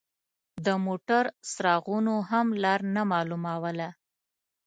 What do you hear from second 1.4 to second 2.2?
څراغونو